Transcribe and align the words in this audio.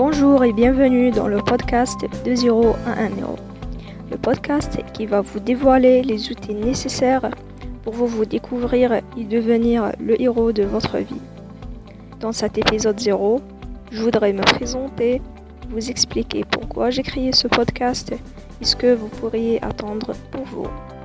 et 0.00 0.52
bienvenue 0.54 1.10
dans 1.10 1.28
le 1.28 1.42
podcast 1.42 2.06
de 2.24 2.34
0 2.34 2.74
à 2.86 3.02
1 3.02 3.20
euro. 3.20 3.36
Le 4.10 4.16
podcast 4.16 4.80
qui 4.94 5.04
va 5.04 5.20
vous 5.20 5.40
dévoiler 5.40 6.02
les 6.02 6.30
outils 6.30 6.54
nécessaires 6.54 7.30
pour 7.84 7.92
vous, 7.92 8.06
vous 8.06 8.24
découvrir 8.24 8.94
et 8.94 9.24
devenir 9.24 9.92
le 10.00 10.18
héros 10.20 10.52
de 10.52 10.62
votre 10.62 10.96
vie. 10.96 11.20
Dans 12.18 12.32
cet 12.32 12.56
épisode 12.56 12.98
0, 12.98 13.42
je 13.92 14.02
voudrais 14.02 14.32
me 14.32 14.42
présenter, 14.42 15.20
vous 15.68 15.90
expliquer 15.90 16.44
pourquoi 16.50 16.88
j'ai 16.88 17.02
créé 17.02 17.32
ce 17.32 17.46
podcast 17.46 18.14
et 18.60 18.64
ce 18.64 18.76
que 18.76 18.94
vous 18.94 19.08
pourriez 19.08 19.62
attendre 19.62 20.14
pour 20.30 20.44
vous. 20.44 20.99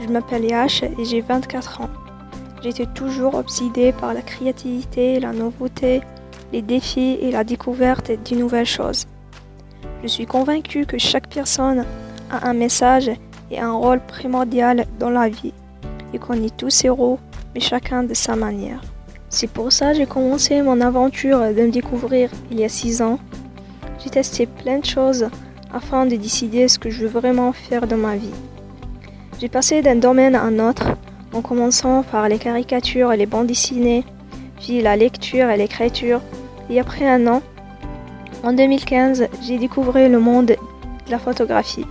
Je 0.00 0.06
m'appelle 0.06 0.44
Yash 0.44 0.82
et 0.82 1.04
j'ai 1.04 1.20
24 1.20 1.80
ans. 1.80 1.90
J'étais 2.62 2.86
toujours 2.86 3.34
obsédée 3.34 3.92
par 3.92 4.14
la 4.14 4.22
créativité, 4.22 5.18
la 5.20 5.32
nouveauté, 5.32 6.02
les 6.52 6.62
défis 6.62 7.18
et 7.20 7.30
la 7.30 7.44
découverte 7.44 8.10
de 8.10 8.36
nouvelles 8.36 8.66
choses. 8.66 9.06
Je 10.02 10.08
suis 10.08 10.26
convaincue 10.26 10.86
que 10.86 10.98
chaque 10.98 11.28
personne 11.28 11.84
a 12.30 12.48
un 12.48 12.54
message 12.54 13.10
et 13.50 13.58
un 13.58 13.72
rôle 13.72 14.00
primordial 14.00 14.86
dans 14.98 15.10
la 15.10 15.28
vie 15.28 15.52
et 16.12 16.18
qu'on 16.18 16.34
est 16.34 16.56
tous 16.56 16.84
héros, 16.84 17.18
mais 17.54 17.60
chacun 17.60 18.02
de 18.02 18.14
sa 18.14 18.36
manière. 18.36 18.80
C'est 19.28 19.50
pour 19.50 19.72
ça 19.72 19.92
que 19.92 19.98
j'ai 19.98 20.06
commencé 20.06 20.62
mon 20.62 20.80
aventure 20.80 21.40
de 21.40 21.62
me 21.62 21.70
découvrir 21.70 22.30
il 22.50 22.60
y 22.60 22.64
a 22.64 22.68
6 22.68 23.02
ans. 23.02 23.18
J'ai 23.98 24.10
testé 24.10 24.46
plein 24.46 24.78
de 24.78 24.86
choses 24.86 25.28
afin 25.72 26.06
de 26.06 26.16
décider 26.16 26.68
ce 26.68 26.78
que 26.78 26.88
je 26.88 27.02
veux 27.02 27.20
vraiment 27.20 27.52
faire 27.52 27.86
de 27.86 27.96
ma 27.96 28.16
vie. 28.16 28.32
J'ai 29.40 29.48
passé 29.48 29.82
d'un 29.82 29.94
domaine 29.94 30.34
à 30.34 30.42
un 30.42 30.58
autre, 30.58 30.96
en 31.32 31.42
commençant 31.42 32.02
par 32.02 32.28
les 32.28 32.38
caricatures 32.38 33.12
et 33.12 33.16
les 33.16 33.26
bandes 33.26 33.46
dessinées, 33.46 34.04
puis 34.58 34.82
la 34.82 34.96
lecture 34.96 35.48
et 35.48 35.56
l'écriture, 35.56 36.20
et 36.68 36.80
après 36.80 37.06
un 37.06 37.24
an, 37.28 37.42
en 38.42 38.52
2015, 38.52 39.28
j'ai 39.42 39.58
découvert 39.58 40.08
le 40.08 40.18
monde 40.18 40.46
de 40.46 41.10
la 41.10 41.20
photographie. 41.20 41.86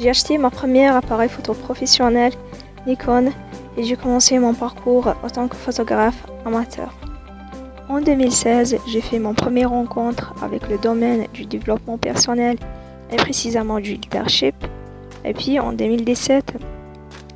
J'ai 0.00 0.10
acheté 0.10 0.36
ma 0.36 0.50
première 0.50 0.96
appareil 0.96 1.28
photo 1.28 1.54
professionnel, 1.54 2.32
Nikon, 2.86 3.30
et 3.76 3.84
j'ai 3.84 3.96
commencé 3.96 4.38
mon 4.40 4.54
parcours 4.54 5.14
en 5.22 5.28
tant 5.28 5.46
que 5.46 5.56
photographe 5.56 6.26
amateur. 6.44 6.92
En 7.88 8.00
2016, 8.00 8.78
j'ai 8.86 9.00
fait 9.00 9.20
mon 9.20 9.34
premier 9.34 9.64
rencontre 9.64 10.34
avec 10.42 10.68
le 10.68 10.78
domaine 10.78 11.26
du 11.32 11.46
développement 11.46 11.98
personnel 11.98 12.56
et 13.12 13.16
précisément 13.16 13.78
du 13.78 13.94
leadership. 13.94 14.54
Et 15.28 15.34
puis 15.34 15.60
en 15.60 15.74
2017, 15.74 16.54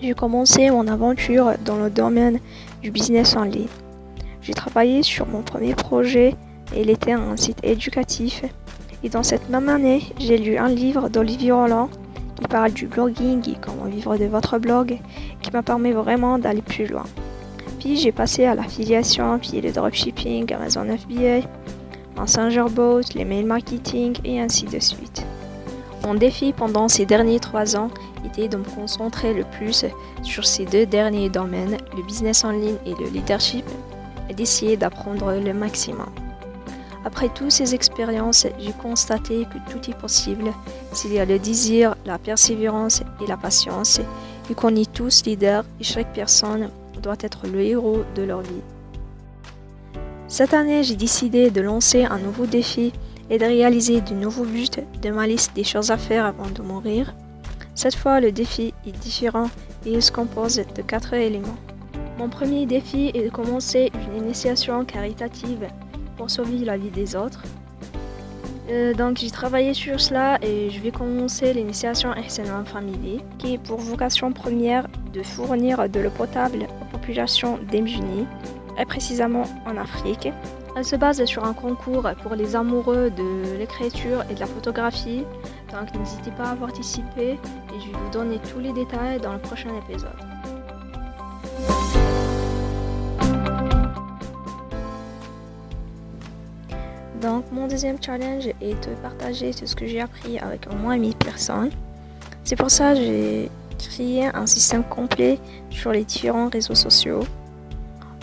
j'ai 0.00 0.14
commencé 0.14 0.70
mon 0.70 0.88
aventure 0.88 1.52
dans 1.66 1.76
le 1.76 1.90
domaine 1.90 2.40
du 2.80 2.90
business 2.90 3.36
en 3.36 3.44
ligne. 3.44 3.68
J'ai 4.40 4.54
travaillé 4.54 5.02
sur 5.02 5.26
mon 5.26 5.42
premier 5.42 5.74
projet 5.74 6.34
et 6.74 6.80
il 6.80 6.88
était 6.88 7.12
un 7.12 7.36
site 7.36 7.58
éducatif. 7.62 8.42
Et 9.02 9.10
dans 9.10 9.22
cette 9.22 9.50
même 9.50 9.68
année, 9.68 10.02
j'ai 10.18 10.38
lu 10.38 10.56
un 10.56 10.68
livre 10.68 11.10
d'Olivier 11.10 11.52
Roland 11.52 11.90
qui 12.36 12.48
parle 12.48 12.72
du 12.72 12.86
blogging 12.86 13.46
et 13.50 13.56
comment 13.60 13.84
vivre 13.84 14.16
de 14.16 14.24
votre 14.24 14.58
blog, 14.58 14.98
qui 15.42 15.50
m'a 15.50 15.62
permis 15.62 15.92
vraiment 15.92 16.38
d'aller 16.38 16.62
plus 16.62 16.86
loin. 16.86 17.04
Puis 17.80 17.98
j'ai 17.98 18.12
passé 18.12 18.46
à 18.46 18.54
l'affiliation, 18.54 19.38
puis 19.38 19.60
le 19.60 19.70
dropshipping, 19.70 20.50
Amazon 20.54 20.86
FBA, 20.86 21.46
Messenger 22.18 22.64
Bot, 22.70 23.02
les 23.14 23.26
mail 23.26 23.44
marketing 23.44 24.16
et 24.24 24.40
ainsi 24.40 24.64
de 24.64 24.78
suite. 24.78 25.26
Mon 26.04 26.12
défi 26.12 26.52
pendant 26.52 26.88
ces 26.88 27.06
derniers 27.06 27.40
trois 27.40 27.76
ans 27.76 27.88
était 28.26 28.48
de 28.48 28.58
me 28.58 28.64
concentrer 28.64 29.32
le 29.32 29.44
plus 29.44 29.86
sur 30.22 30.44
ces 30.44 30.66
deux 30.66 30.84
derniers 30.84 31.30
domaines, 31.30 31.78
le 31.96 32.02
business 32.02 32.44
en 32.44 32.50
ligne 32.50 32.76
et 32.84 32.94
le 32.94 33.08
leadership, 33.08 33.64
et 34.28 34.34
d'essayer 34.34 34.76
d'apprendre 34.76 35.32
le 35.32 35.54
maximum. 35.54 36.10
Après 37.06 37.30
toutes 37.30 37.52
ces 37.52 37.74
expériences, 37.74 38.46
j'ai 38.58 38.72
constaté 38.72 39.46
que 39.46 39.72
tout 39.72 39.90
est 39.90 39.98
possible 39.98 40.52
s'il 40.92 41.14
y 41.14 41.18
a 41.18 41.24
le 41.24 41.38
désir, 41.38 41.94
la 42.04 42.18
persévérance 42.18 43.02
et 43.22 43.26
la 43.26 43.38
patience, 43.38 43.98
et 44.50 44.54
qu'on 44.54 44.76
est 44.76 44.92
tous 44.92 45.24
leaders 45.24 45.64
et 45.80 45.84
chaque 45.84 46.12
personne 46.12 46.68
doit 47.02 47.16
être 47.20 47.46
le 47.46 47.60
héros 47.60 48.04
de 48.14 48.24
leur 48.24 48.42
vie. 48.42 48.62
Cette 50.28 50.52
année, 50.52 50.82
j'ai 50.82 50.96
décidé 50.96 51.50
de 51.50 51.62
lancer 51.62 52.04
un 52.04 52.18
nouveau 52.18 52.44
défi 52.44 52.92
et 53.30 53.38
de 53.38 53.44
réaliser 53.44 54.00
de 54.00 54.14
nouveaux 54.14 54.44
buts 54.44 54.66
de 55.02 55.10
ma 55.10 55.26
liste 55.26 55.54
des 55.54 55.64
choses 55.64 55.90
à 55.90 55.96
faire 55.96 56.26
avant 56.26 56.50
de 56.50 56.62
mourir. 56.62 57.14
Cette 57.74 57.94
fois, 57.94 58.20
le 58.20 58.32
défi 58.32 58.72
est 58.86 58.98
différent 58.98 59.50
et 59.84 59.92
il 59.92 60.02
se 60.02 60.12
compose 60.12 60.56
de 60.56 60.82
quatre 60.82 61.14
éléments. 61.14 61.56
Mon 62.18 62.28
premier 62.28 62.66
défi 62.66 63.10
est 63.14 63.24
de 63.24 63.30
commencer 63.30 63.90
une 63.94 64.24
initiation 64.24 64.84
caritative 64.84 65.66
pour 66.16 66.30
sauver 66.30 66.58
la 66.58 66.76
vie 66.76 66.90
des 66.90 67.16
autres. 67.16 67.42
Euh, 68.70 68.94
donc 68.94 69.18
j'ai 69.18 69.30
travaillé 69.30 69.74
sur 69.74 70.00
cela 70.00 70.38
et 70.40 70.70
je 70.70 70.80
vais 70.80 70.90
commencer 70.90 71.52
l'initiation 71.52 72.10
en 72.10 72.64
Family 72.64 73.20
qui 73.38 73.54
est 73.54 73.58
pour 73.58 73.78
vocation 73.78 74.32
première 74.32 74.86
de 75.12 75.22
fournir 75.22 75.86
de 75.88 76.00
l'eau 76.00 76.10
potable 76.10 76.66
aux 76.80 76.96
populations 76.96 77.58
démunies 77.70 78.26
et 78.78 78.86
précisément 78.86 79.44
en 79.66 79.76
Afrique. 79.76 80.28
Elle 80.76 80.84
se 80.84 80.96
base 80.96 81.24
sur 81.24 81.44
un 81.44 81.52
concours 81.52 82.08
pour 82.22 82.34
les 82.34 82.56
amoureux 82.56 83.08
de 83.10 83.56
l'écriture 83.56 84.24
et 84.28 84.34
de 84.34 84.40
la 84.40 84.46
photographie. 84.46 85.24
Donc 85.70 85.94
n'hésitez 85.94 86.32
pas 86.32 86.50
à 86.50 86.56
participer 86.56 87.32
et 87.32 87.80
je 87.80 87.92
vais 87.92 87.96
vous 87.96 88.10
donner 88.10 88.40
tous 88.40 88.58
les 88.58 88.72
détails 88.72 89.20
dans 89.20 89.32
le 89.34 89.38
prochain 89.38 89.70
épisode. 89.88 90.10
Donc 97.22 97.44
mon 97.52 97.68
deuxième 97.68 98.02
challenge 98.02 98.48
est 98.60 98.88
de 98.88 98.94
partager 99.00 99.54
tout 99.54 99.66
ce 99.66 99.76
que 99.76 99.86
j'ai 99.86 100.00
appris 100.00 100.38
avec 100.40 100.66
au 100.70 100.74
moins 100.74 100.98
1000 100.98 101.14
personnes. 101.14 101.70
C'est 102.42 102.56
pour 102.56 102.70
ça 102.70 102.94
que 102.94 103.00
j'ai 103.00 103.50
créé 103.78 104.26
un 104.26 104.46
système 104.46 104.82
complet 104.82 105.38
sur 105.70 105.92
les 105.92 106.04
différents 106.04 106.48
réseaux 106.48 106.74
sociaux. 106.74 107.20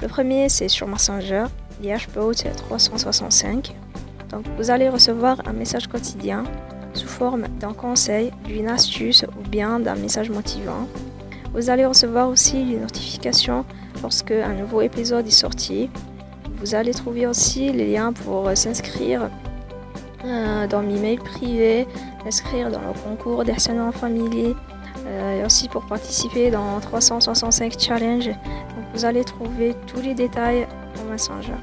Le 0.00 0.08
premier 0.08 0.48
c'est 0.48 0.68
sur 0.68 0.88
Messenger 0.88 1.44
Yashboat 1.82 2.52
365. 2.56 3.74
Donc 4.30 4.44
vous 4.56 4.70
allez 4.70 4.88
recevoir 4.88 5.40
un 5.46 5.52
message 5.52 5.86
quotidien 5.86 6.44
sous 6.94 7.08
forme 7.08 7.46
d'un 7.60 7.72
conseil, 7.72 8.32
d'une 8.44 8.68
astuce 8.68 9.24
ou 9.38 9.48
bien 9.48 9.80
d'un 9.80 9.94
message 9.94 10.30
motivant. 10.30 10.88
Vous 11.54 11.70
allez 11.70 11.86
recevoir 11.86 12.28
aussi 12.28 12.64
les 12.64 12.76
notifications 12.76 13.64
lorsque 14.02 14.32
un 14.32 14.54
nouveau 14.54 14.82
épisode 14.82 15.26
est 15.26 15.30
sorti. 15.30 15.90
Vous 16.60 16.74
allez 16.74 16.92
trouver 16.92 17.26
aussi 17.26 17.72
les 17.72 17.92
liens 17.92 18.12
pour 18.12 18.50
s'inscrire 18.54 19.30
euh, 20.24 20.66
dans 20.66 20.82
mes 20.82 20.98
mails 20.98 21.20
privés, 21.20 21.86
s'inscrire 22.24 22.70
dans 22.70 22.80
le 22.80 22.92
concours 23.04 23.44
d'harcèlement 23.44 23.92
familier 23.92 24.54
euh, 25.06 25.40
et 25.40 25.44
aussi 25.44 25.68
pour 25.68 25.86
participer 25.86 26.50
dans 26.50 26.80
365 26.80 27.78
challenges. 27.78 28.30
vous 28.94 29.04
allez 29.04 29.24
trouver 29.24 29.74
tous 29.86 30.00
les 30.00 30.14
détails 30.14 30.66
Messenger. 31.04 31.54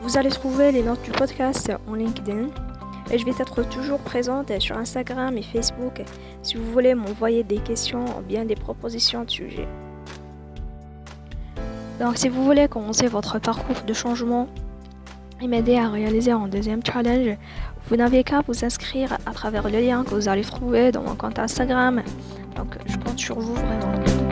Vous 0.00 0.18
allez 0.18 0.30
trouver 0.30 0.72
les 0.72 0.82
notes 0.82 1.02
du 1.02 1.10
podcast 1.10 1.72
en 1.86 1.94
LinkedIn 1.94 2.48
et 3.10 3.18
je 3.18 3.24
vais 3.24 3.34
être 3.38 3.62
toujours 3.62 3.98
présente 3.98 4.58
sur 4.58 4.76
Instagram 4.76 5.36
et 5.36 5.42
Facebook 5.42 6.02
si 6.42 6.56
vous 6.56 6.70
voulez 6.72 6.94
m'envoyer 6.94 7.44
des 7.44 7.58
questions 7.58 8.04
ou 8.18 8.22
bien 8.22 8.44
des 8.44 8.54
propositions 8.54 9.24
de 9.24 9.30
sujets. 9.30 9.68
Donc 12.00 12.16
si 12.16 12.28
vous 12.28 12.44
voulez 12.44 12.68
commencer 12.68 13.06
votre 13.06 13.38
parcours 13.38 13.82
de 13.86 13.92
changement 13.92 14.48
et 15.40 15.46
m'aider 15.46 15.76
à 15.76 15.88
réaliser 15.88 16.32
un 16.32 16.48
deuxième 16.48 16.80
challenge, 16.84 17.36
vous 17.88 17.96
n'avez 17.96 18.24
qu'à 18.24 18.40
vous 18.46 18.64
inscrire 18.64 19.18
à 19.26 19.32
travers 19.32 19.68
le 19.68 19.78
lien 19.78 20.04
que 20.04 20.14
vous 20.14 20.28
allez 20.28 20.42
trouver 20.42 20.90
dans 20.90 21.02
mon 21.02 21.14
compte 21.14 21.38
Instagram. 21.38 22.02
Donc 22.56 22.76
je 22.86 22.96
compte 22.96 23.18
sur 23.18 23.38
vous 23.38 23.54
vraiment. 23.54 24.31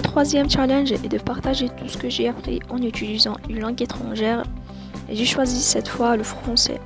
Mon 0.00 0.12
troisième 0.12 0.48
challenge 0.48 0.92
est 0.92 1.10
de 1.10 1.18
partager 1.18 1.68
tout 1.68 1.86
ce 1.86 1.98
que 1.98 2.08
j'ai 2.08 2.26
appris 2.26 2.58
en 2.70 2.78
utilisant 2.78 3.36
une 3.50 3.60
langue 3.60 3.82
étrangère 3.82 4.44
et 5.10 5.14
j'ai 5.14 5.26
choisi 5.26 5.60
cette 5.60 5.88
fois 5.88 6.16
le 6.16 6.22
français. 6.22 6.80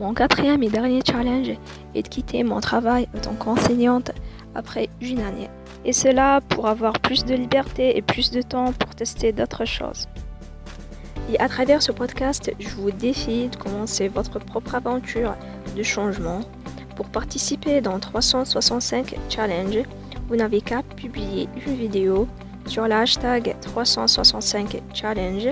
Mon 0.00 0.14
quatrième 0.14 0.62
et 0.62 0.70
dernier 0.70 1.02
challenge 1.06 1.50
est 1.94 2.02
de 2.02 2.08
quitter 2.08 2.42
mon 2.44 2.60
travail 2.60 3.08
en 3.14 3.20
tant 3.20 3.34
qu'enseignante 3.34 4.10
après 4.54 4.88
une 5.02 5.20
année. 5.20 5.50
Et 5.84 5.92
cela 5.92 6.40
pour 6.48 6.66
avoir 6.66 6.98
plus 6.98 7.26
de 7.26 7.34
liberté 7.34 7.94
et 7.94 8.00
plus 8.00 8.30
de 8.30 8.40
temps 8.40 8.72
pour 8.72 8.94
tester 8.94 9.32
d'autres 9.32 9.66
choses. 9.66 10.08
Et 11.32 11.40
à 11.40 11.48
travers 11.48 11.82
ce 11.82 11.92
podcast, 11.92 12.52
je 12.58 12.68
vous 12.76 12.90
défie 12.90 13.48
de 13.48 13.56
commencer 13.56 14.08
votre 14.08 14.38
propre 14.38 14.74
aventure 14.74 15.34
de 15.74 15.82
changement. 15.82 16.40
Pour 16.94 17.06
participer 17.06 17.80
dans 17.80 17.98
365 17.98 19.16
Challenge, 19.30 19.78
vous 20.28 20.36
n'avez 20.36 20.60
qu'à 20.60 20.82
publier 20.82 21.48
une 21.66 21.74
vidéo 21.74 22.28
sur 22.66 22.86
l'hashtag 22.86 23.56
365 23.62 24.82
Challenge 24.92 25.48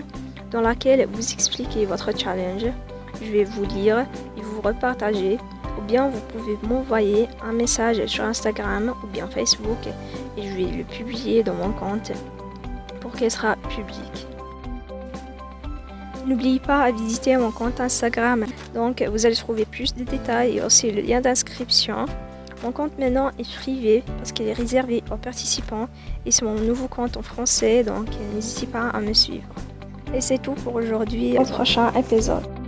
dans 0.51 0.61
laquelle 0.61 1.09
vous 1.11 1.33
expliquez 1.33 1.87
votre 1.87 2.15
challenge. 2.15 2.67
Je 3.23 3.33
vais 3.33 3.45
vous 3.45 3.65
lire 3.65 4.01
et 4.37 4.43
vous 4.43 4.61
repartager 4.61 5.39
ou 5.79 5.83
bien 5.87 6.11
vous 6.11 6.21
pouvez 6.21 6.59
m'envoyer 6.69 7.27
un 7.43 7.53
message 7.53 8.05
sur 8.05 8.25
Instagram 8.25 8.93
ou 9.03 9.07
bien 9.07 9.29
Facebook 9.29 9.87
et 10.37 10.43
je 10.43 10.55
vais 10.57 10.77
le 10.77 10.85
publier 10.85 11.43
dans 11.43 11.55
mon 11.55 11.73
compte 11.73 12.13
pour 13.01 13.13
qu'elle 13.13 13.31
sera 13.31 13.57
publique. 13.57 14.27
N'oubliez 16.27 16.61
pas 16.61 16.83
à 16.83 16.93
visiter 16.93 17.37
mon 17.37 17.51
compte 17.51 17.81
Instagram, 17.81 18.45
donc 18.75 19.03
vous 19.03 19.27
allez 19.27 19.35
trouver 19.35 19.65
plus 19.65 19.95
de 19.95 20.05
détails 20.05 20.59
et 20.59 20.63
aussi 20.63 20.91
le 20.91 21.01
lien 21.01 21.21
d'inscription. 21.21 22.07
Mon 22.63 22.73
compte 22.73 22.99
maintenant 22.99 23.31
est 23.39 23.55
privé 23.57 24.03
parce 24.19 24.33
qu'il 24.33 24.47
est 24.47 24.53
réservé 24.53 25.03
aux 25.11 25.17
participants 25.17 25.89
et 26.27 26.31
c'est 26.31 26.45
mon 26.45 26.55
nouveau 26.55 26.89
compte 26.89 27.17
en 27.17 27.23
français, 27.23 27.83
donc 27.83 28.07
n'hésitez 28.35 28.67
pas 28.67 28.91
à 28.91 29.01
me 29.01 29.15
suivre. 29.15 29.49
Et 30.15 30.21
c'est 30.21 30.39
tout 30.39 30.53
pour 30.53 30.75
aujourd'hui. 30.75 31.39
Au 31.39 31.45
prochain 31.45 31.91
épisode. 31.95 32.60